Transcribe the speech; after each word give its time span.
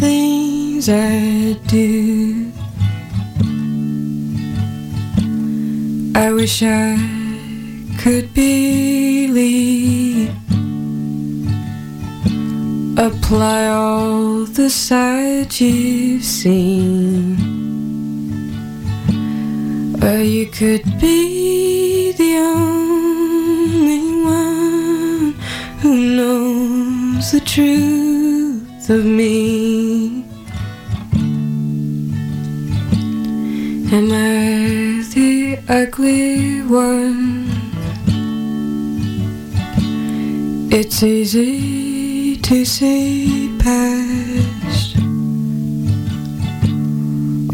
things 0.00 0.88
I 0.88 1.54
do. 1.66 2.50
I 6.14 6.32
wish 6.32 6.62
I 6.62 6.96
could 7.98 8.32
believe. 8.34 10.30
Apply 12.96 13.66
all 13.68 14.44
the 14.44 14.70
sights 14.70 15.60
you've 15.60 16.24
seen. 16.24 17.36
Or 20.02 20.18
you 20.18 20.46
could 20.46 20.84
be 21.00 22.12
the 22.12 22.36
only 22.36 24.04
one 24.22 25.34
who 25.80 25.92
knows 26.16 27.32
the 27.32 27.40
truth 27.40 28.03
of 28.90 29.04
me. 29.04 30.24
Am 33.92 34.10
I 34.12 35.04
the 35.14 35.58
ugly 35.68 36.62
one? 36.62 37.48
It's 40.70 41.02
easy 41.02 42.36
to 42.36 42.64
see 42.64 43.56
past 43.58 44.96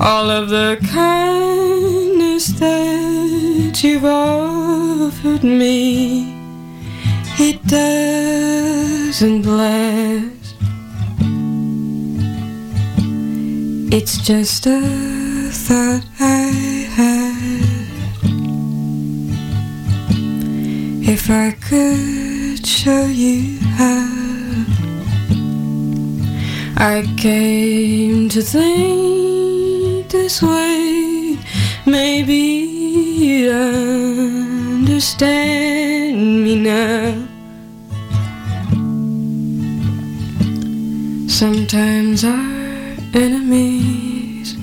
all 0.00 0.30
of 0.30 0.48
the 0.48 0.78
kindness 0.90 2.48
that 2.58 3.84
you've 3.84 4.04
offered 4.04 5.44
me. 5.44 6.34
It 7.38 7.62
doesn't 7.66 9.44
last. 9.44 10.29
It's 13.92 14.18
just 14.18 14.66
a 14.66 14.80
thought 15.50 16.04
I 16.20 16.52
had. 16.94 17.34
If 21.02 21.28
I 21.28 21.50
could 21.50 22.64
show 22.64 23.06
you 23.06 23.58
how 23.58 24.06
I 26.76 27.02
came 27.18 28.28
to 28.28 28.42
think 28.42 30.08
this 30.08 30.40
way, 30.40 31.36
maybe 31.84 32.34
you'd 32.34 33.50
understand 34.86 36.44
me 36.44 36.54
now. 36.54 37.26
Sometimes 41.26 42.22
our 42.24 42.49
enemies 43.14 44.56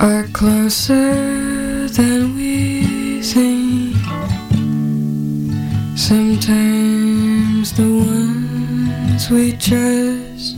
are 0.00 0.24
closer 0.32 1.88
than 1.88 2.34
we 2.34 3.22
think. 3.22 3.96
Sometimes 5.96 7.72
the 7.74 7.88
ones 7.88 9.30
we 9.30 9.52
trust 9.56 10.56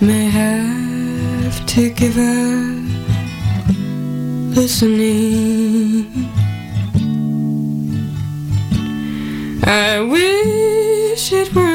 may 0.00 0.30
have 0.30 1.66
to 1.66 1.90
give 1.90 2.16
up 2.16 2.78
listening. 4.56 6.06
I 9.64 10.00
wish 10.00 11.32
it 11.32 11.54
were 11.54 11.67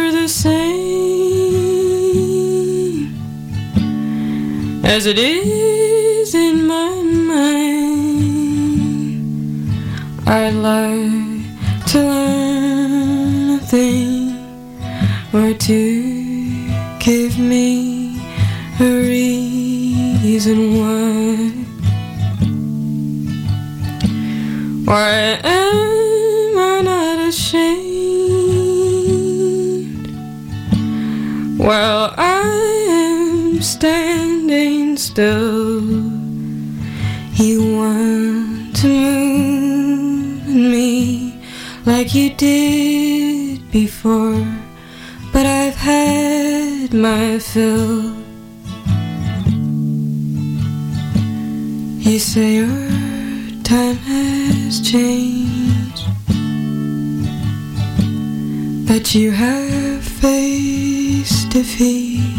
as 4.94 5.08
it 5.08 5.18
is 5.18 6.36
in 6.36 6.68
my 6.68 7.02
mind. 7.02 7.58
I'd 10.28 10.54
like 10.54 11.46
to 11.88 11.98
learn 11.98 13.50
a 13.58 13.60
thing 13.74 14.38
or 15.34 15.52
to 15.68 15.82
give 17.00 17.40
me 17.40 18.22
a 18.80 18.84
reason 19.14 20.58
why. 20.78 21.52
Why 24.86 25.12
am 25.44 26.58
I 26.72 26.82
not 26.92 27.18
ashamed? 27.30 27.74
While 31.58 32.14
I 32.16 32.44
am 33.02 33.60
standing 33.60 34.03
still, 35.14 35.80
you 37.36 37.78
want 37.78 38.76
to 38.76 38.88
move 38.88 40.48
me 40.48 41.40
like 41.86 42.16
you 42.16 42.34
did 42.34 43.72
before, 43.72 44.44
but 45.32 45.46
I've 45.46 45.76
had 45.76 46.96
my 46.96 47.38
fill. 47.38 48.16
You 52.00 52.18
say 52.18 52.56
your 52.56 53.62
time 53.62 53.98
has 54.10 54.82
changed, 54.82 56.08
but 58.88 59.14
you 59.14 59.30
have 59.30 60.04
faced 60.04 61.52
defeat. 61.52 62.33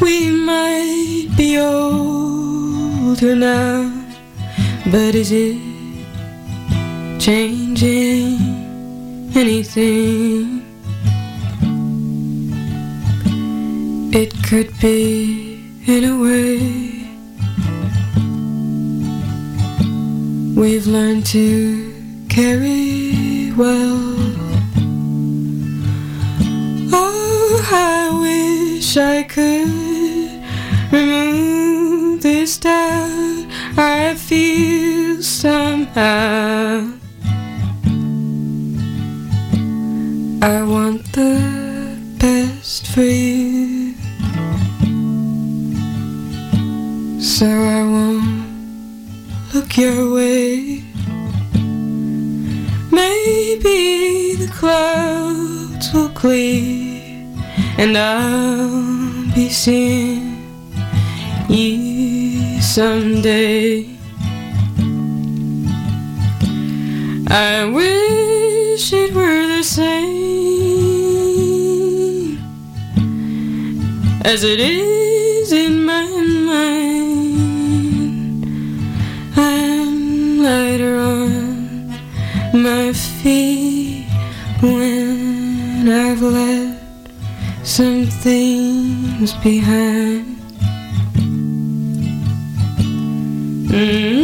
We 0.00 0.30
might 0.30 1.28
be 1.36 1.58
older 1.58 3.36
now, 3.36 3.92
but 4.90 5.14
is 5.14 5.30
it 5.30 5.58
changing 7.18 8.38
anything? 9.34 10.64
It 14.12 14.32
could 14.42 14.72
be 14.80 15.62
in 15.86 16.04
a 16.04 16.18
way. 16.18 16.90
We've 20.60 20.86
learned 20.86 21.26
to 21.26 22.26
carry 22.28 23.52
well. 23.52 24.16
Oh, 26.92 27.68
I 27.70 28.18
wish 28.22 28.96
I 28.96 29.22
could 29.24 29.89
remove 30.92 32.22
this 32.22 32.58
doubt 32.58 33.46
I 33.76 34.14
feel 34.16 35.22
somehow. 35.22 36.92
I 40.42 40.62
want 40.62 41.12
the 41.12 41.98
best 42.18 42.86
for 42.88 43.02
you, 43.02 43.94
so 47.20 47.46
I 47.46 47.82
won't 47.82 49.54
look 49.54 49.76
your 49.76 50.14
way. 50.14 50.82
Maybe 52.90 54.34
the 54.34 54.50
clouds 54.52 55.92
will 55.92 56.08
clear 56.10 57.26
and 57.78 57.96
I'll 57.96 59.34
be 59.34 59.48
seeing 59.48 60.29
you 61.50 62.60
someday. 62.60 63.86
I 67.28 67.64
wish 67.64 68.92
it 68.92 69.12
were 69.12 69.46
the 69.48 69.62
same 69.62 70.30
as 74.24 74.44
it 74.44 74.60
is 74.60 75.52
in 75.52 75.84
my 75.84 76.06
mind. 76.46 76.84
I'm 79.36 80.42
lighter 80.42 80.98
on 80.98 81.88
my 82.52 82.92
feet 82.92 84.06
when 84.60 85.88
I've 85.88 86.22
left 86.22 86.78
some 87.64 88.06
things 88.06 89.32
behind. 89.34 90.29
嗯。 93.72 94.19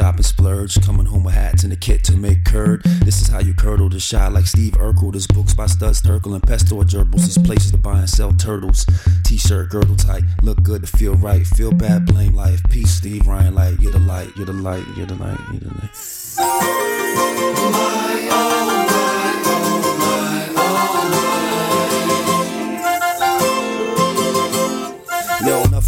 Of 0.00 0.06
going 0.06 0.14
on 0.14 0.18
a 0.18 0.22
shopping 0.22 0.22
splurge? 0.22 0.80
Coming 0.84 1.06
home 1.06 1.24
with 1.24 1.34
hats 1.34 1.64
and 1.64 1.72
a 1.72 1.76
kit 1.76 2.04
to 2.04 2.16
make 2.16 2.44
curd. 2.44 2.82
This 3.04 3.20
is 3.20 3.28
how 3.28 3.40
you 3.40 3.54
curdle 3.54 3.88
the 3.88 4.00
shot 4.00 4.32
like 4.32 4.46
Steve 4.46 4.72
Urkel. 4.72 5.12
There's 5.12 5.26
books 5.26 5.54
by 5.54 5.66
Studs 5.66 6.02
Terkel 6.02 6.34
and 6.34 6.42
Pesto 6.42 6.82
Gerbils. 6.82 7.20
There's 7.20 7.38
places 7.38 7.70
to 7.72 7.78
buy 7.78 8.00
and 8.00 8.08
sell 8.08 8.32
turtles. 8.32 8.86
T-shirt, 9.24 9.70
girdle 9.70 9.96
tight, 9.96 10.24
look 10.42 10.62
good 10.62 10.82
to 10.82 10.96
feel 10.96 11.14
right. 11.14 11.46
Feel 11.46 11.72
bad, 11.72 12.06
blame 12.06 12.34
life. 12.34 12.62
Peace, 12.70 12.90
Steve 12.90 13.26
Ryan 13.26 13.54
Light. 13.54 13.80
You're 13.80 13.92
the 13.92 13.98
light, 13.98 14.30
you're 14.36 14.46
the 14.46 14.52
light, 14.52 14.84
you're 14.96 15.06
the 15.06 15.14
light, 15.14 15.38
you're 15.50 15.60
the 15.60 15.68
light. 15.68 15.90
My, 16.36 16.48
oh 16.52 18.09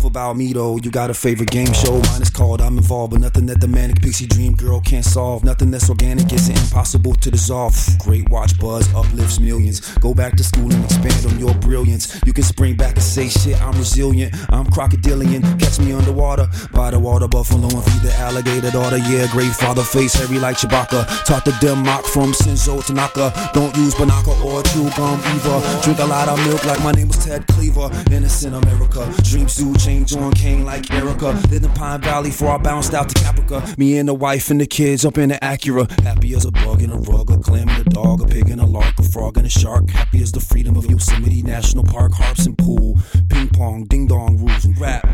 About 0.04 0.36
me 0.36 0.52
though. 0.52 0.76
You 0.76 0.90
got 0.90 1.10
a 1.10 1.14
favorite 1.14 1.50
game 1.50 1.72
show? 1.72 1.92
Mine 1.92 2.22
is 2.22 2.28
called 2.28 2.60
I'm 2.60 2.76
Involved, 2.76 3.12
but 3.12 3.20
nothing 3.20 3.46
that 3.46 3.60
the 3.60 3.68
manic 3.68 4.02
pixie 4.02 4.26
dream 4.26 4.54
girl 4.54 4.80
can't 4.80 5.04
solve. 5.04 5.44
Nothing 5.44 5.70
that's 5.70 5.88
organic 5.88 6.30
is 6.32 6.48
impossible 6.48 7.14
to 7.14 7.30
dissolve. 7.30 7.74
Great 8.00 8.28
watch 8.28 8.58
buzz 8.58 8.92
uplifts 8.94 9.38
millions. 9.38 9.80
Go 9.98 10.12
back 10.12 10.36
to 10.36 10.44
school 10.44 10.70
and 10.72 10.84
expand 10.84 11.32
on 11.32 11.38
your 11.38 11.54
brilliance. 11.54 12.20
You 12.26 12.32
can 12.32 12.44
spring 12.44 12.76
back 12.76 12.94
and 12.94 13.02
say 13.02 13.28
shit. 13.28 13.60
I'm 13.62 13.78
resilient. 13.78 14.34
I'm 14.50 14.66
crocodilian. 14.66 15.42
Catch 15.58 15.78
me 15.78 15.92
underwater 15.92 16.48
by 16.72 16.90
the 16.90 16.98
water 16.98 17.28
buffalo 17.28 17.68
and 17.68 17.84
feed 17.84 18.02
the 18.02 18.14
alligator 18.16 18.70
daughter. 18.70 18.98
Yeah, 18.98 19.30
great 19.30 19.52
father 19.52 19.82
face 19.82 20.14
heavy 20.14 20.38
like 20.38 20.56
Chewbacca. 20.56 21.24
Taught 21.24 21.44
the 21.44 21.76
mock 21.76 22.04
from 22.04 22.32
Senzo 22.32 22.84
to 22.86 22.92
Naka. 22.92 23.32
Don't 23.54 23.74
use 23.76 23.94
Banaka 23.94 24.34
or 24.44 24.62
chew 24.64 24.90
gum 24.96 25.20
either. 25.24 25.80
Drink 25.82 26.00
a 26.00 26.06
lot 26.06 26.28
of 26.28 26.38
milk 26.46 26.64
like 26.66 26.82
my 26.82 26.92
name 26.92 27.08
was 27.08 27.24
Ted 27.24 27.46
Cleaver. 27.46 27.88
Innocent 28.10 28.54
America. 28.56 29.08
Dreams 29.22 29.54
do 29.56 29.72
change 29.76 29.91
on 29.92 30.32
Kane 30.32 30.64
like 30.64 30.90
Erica. 30.90 31.32
Lived 31.50 31.64
in 31.64 31.70
Pine 31.72 32.00
Valley 32.00 32.30
before 32.30 32.48
I 32.48 32.58
bounced 32.58 32.94
out 32.94 33.08
to 33.10 33.14
Caprica. 33.14 33.76
Me 33.76 33.98
and 33.98 34.08
the 34.08 34.14
wife 34.14 34.50
and 34.50 34.60
the 34.60 34.66
kids 34.66 35.04
up 35.04 35.18
in 35.18 35.28
the 35.28 35.34
Acura. 35.36 35.88
Happy 36.00 36.34
as 36.34 36.46
a 36.46 36.50
bug 36.50 36.82
in 36.82 36.90
a 36.90 36.96
rug, 36.96 37.30
a 37.30 37.38
clam 37.38 37.68
and 37.68 37.86
a 37.86 37.90
dog, 37.90 38.22
a 38.22 38.26
pig 38.26 38.48
and 38.48 38.60
a 38.60 38.66
lark, 38.66 38.98
a 38.98 39.02
frog 39.02 39.36
and 39.36 39.46
a 39.46 39.50
shark. 39.50 39.90
Happy 39.90 40.22
as 40.22 40.32
the 40.32 40.40
freedom 40.40 40.76
of 40.76 40.86
Yosemite 40.86 41.42
National 41.42 41.84
Park, 41.84 42.14
harps 42.14 42.46
and 42.46 42.56
pool, 42.56 42.98
ping 43.28 43.48
pong, 43.50 43.84
ding 43.84 44.06
dong, 44.06 44.38
rules 44.38 44.64
and 44.64 44.80
rap. 44.80 45.06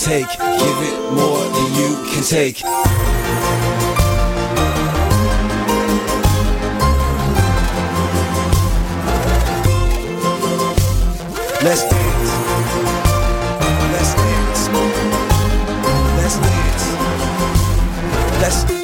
Take. 0.00 0.28
Give 0.30 0.78
it 0.88 1.12
more 1.12 1.44
than 1.44 1.74
you 1.74 1.90
can 2.10 2.22
take. 2.24 2.62
Let's 11.62 11.82
dance. 11.90 12.30
Let's 13.92 14.14
dance. 14.14 14.68
Let's 16.16 16.36
dance. 16.38 16.84
Let's. 18.40 18.79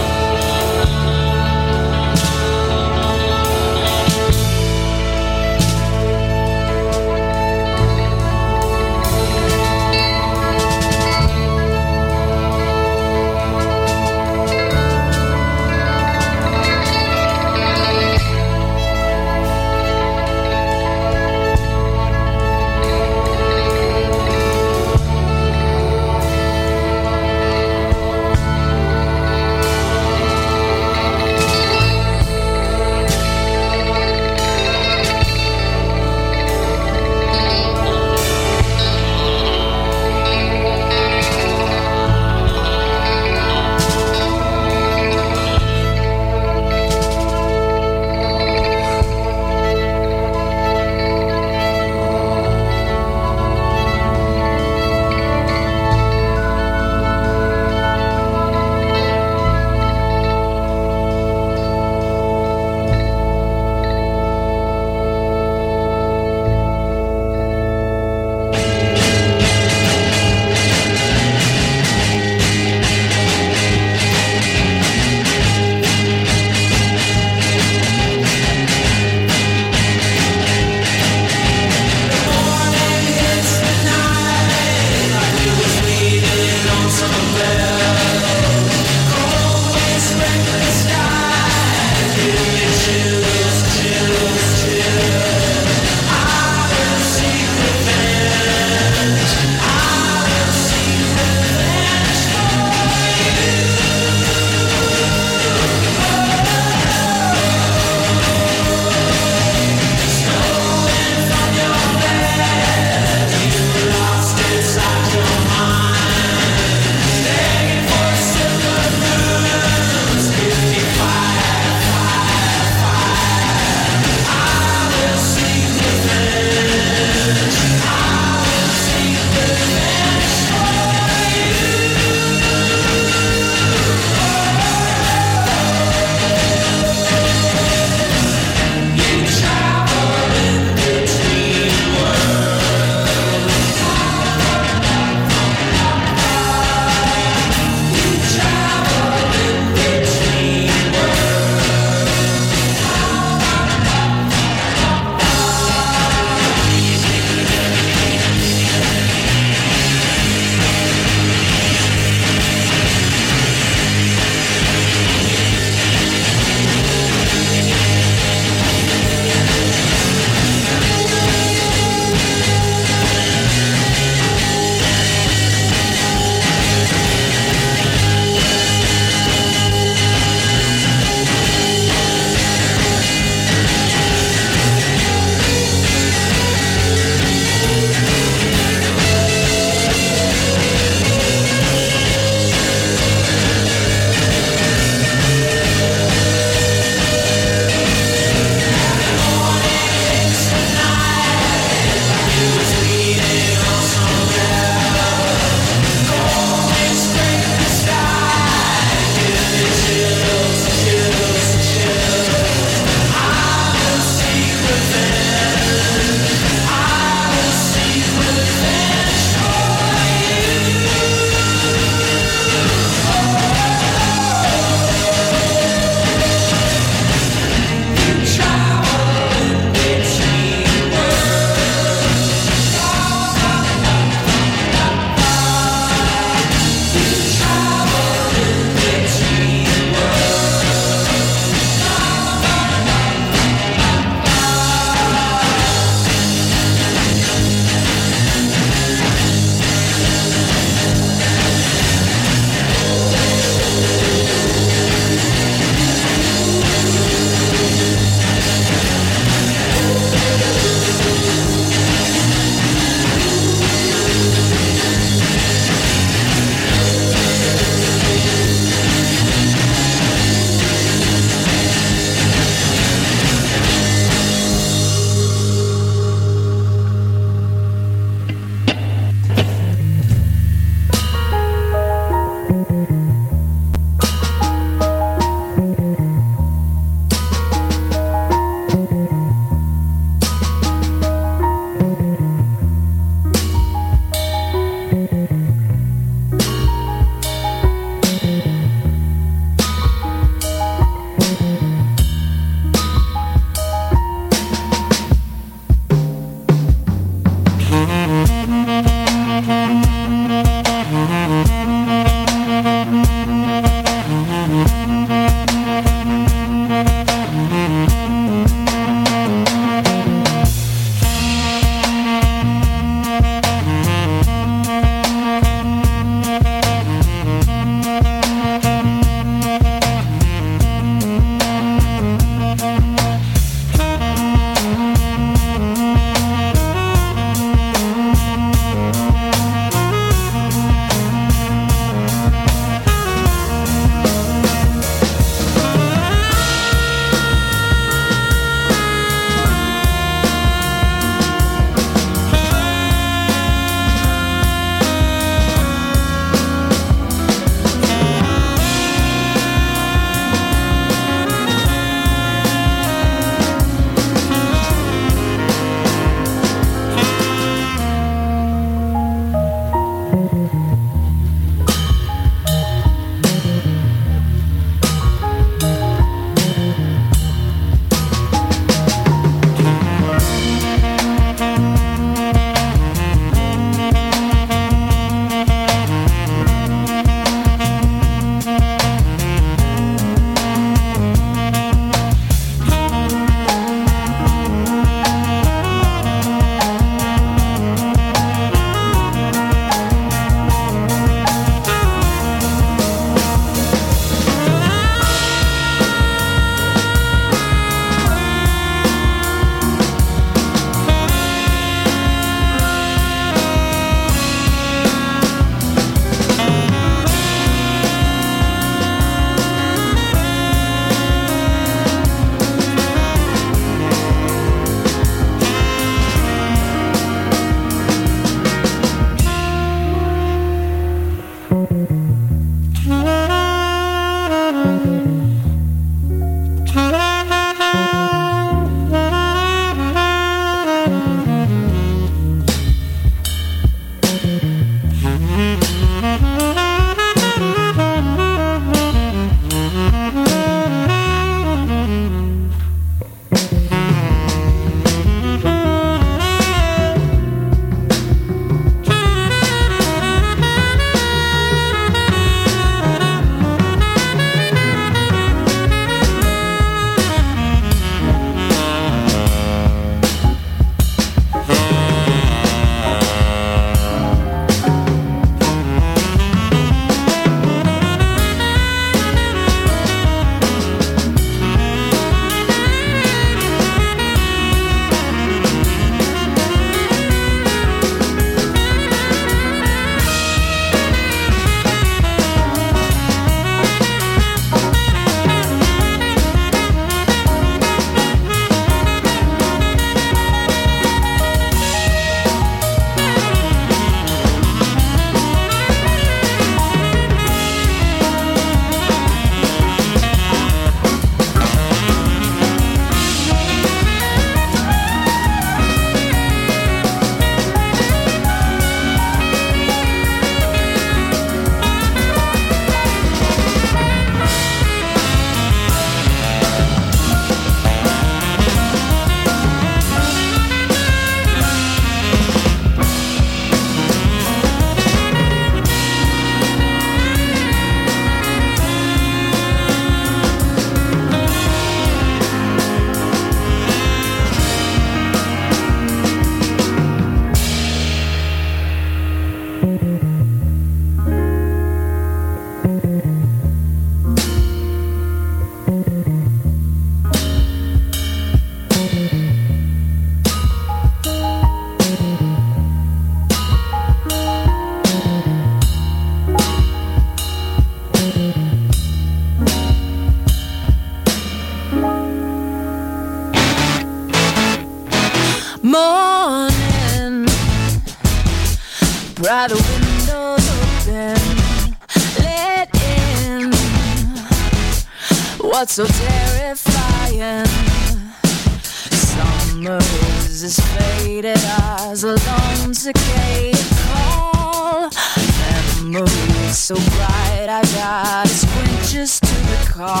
Call. 599.84 600.00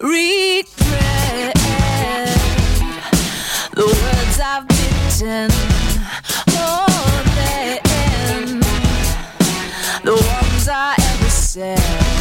Regret 0.00 1.54
the 3.72 3.86
words 3.86 4.40
I've 4.40 4.66
bitten 4.66 5.50
more 6.54 7.16
than 7.38 8.60
the 10.04 10.14
ones 10.14 10.68
I 10.68 10.94
ever 10.98 11.30
said. 11.30 12.15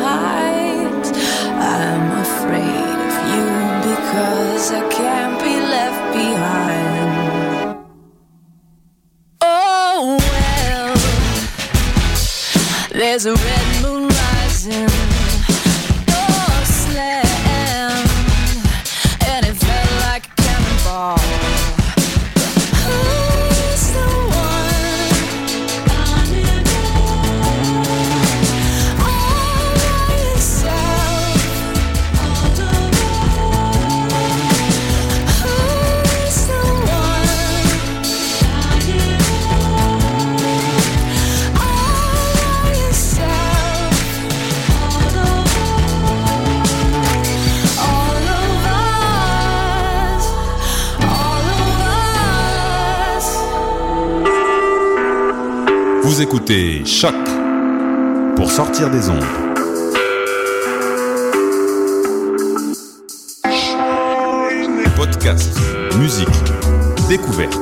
Stand 0.00 0.02
the 0.02 0.06
height. 0.06 1.06
I'm 1.60 2.06
afraid 2.26 2.96
of 3.06 3.14
you 3.32 3.46
because 3.90 4.64
I 4.72 4.82
can't 4.88 5.38
be 5.42 5.54
left 5.60 6.02
behind. 6.14 7.10
Oh 9.42 10.18
well, 10.32 10.94
there's 12.92 13.26
a 13.26 13.34
red 13.34 13.69
écoutez 56.30 56.84
Choc 56.86 57.12
pour 58.36 58.52
sortir 58.52 58.88
des 58.88 59.10
ondes. 59.10 59.24
Podcast, 64.94 65.50
musique, 65.98 66.28
découverte. 67.08 67.58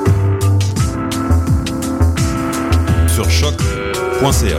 Sur 3.09 3.31
choc.ca. 3.31 4.59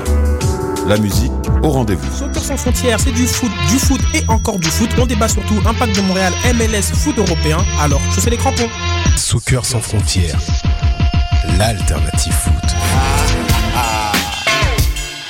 La 0.88 0.98
musique 0.98 1.32
au 1.62 1.70
rendez-vous. 1.70 2.12
Soccer 2.12 2.44
sans 2.44 2.58
frontières, 2.58 3.00
c'est 3.00 3.12
du 3.12 3.28
foot, 3.28 3.52
du 3.70 3.78
foot 3.78 4.02
et 4.16 4.24
encore 4.28 4.58
du 4.58 4.70
foot. 4.70 4.90
On 4.98 5.06
débat 5.06 5.28
surtout 5.28 5.62
Impact 5.68 5.96
de 5.96 6.02
Montréal, 6.02 6.34
MLS, 6.56 6.96
foot 6.96 7.20
européen. 7.20 7.60
Alors, 7.80 8.02
je 8.16 8.22
fais 8.22 8.32
les 8.32 8.38
crampons. 8.38 8.70
Soccer 9.16 9.64
sans 9.64 9.82
frontières, 9.82 10.40
l'alternative 11.60 12.34
foot. 12.34 12.49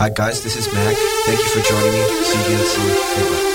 Hi 0.00 0.08
guys, 0.08 0.42
this 0.42 0.56
is 0.56 0.72
Mac. 0.72 0.96
Thank 1.26 1.40
you 1.40 1.48
for 1.50 1.60
joining 1.60 1.92
me. 1.92 2.22
See 2.24 2.38
you 2.38 2.44
again 2.46 2.64
soon. 2.64 3.50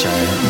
Goodbye. 0.00 0.47